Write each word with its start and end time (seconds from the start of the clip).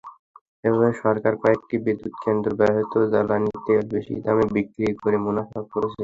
এভাবে 0.63 0.89
সরকার 1.03 1.33
কয়েকটি 1.41 1.75
বিদ্যুৎকেন্দ্রে 1.85 2.53
ব্যবহৃত 2.59 2.93
জ্বালানি 3.11 3.51
তেল 3.65 3.81
বেশি 3.93 4.13
দামে 4.25 4.45
বিক্রি 4.55 4.85
করে 5.01 5.17
মুনাফা 5.25 5.59
করছে। 5.71 5.97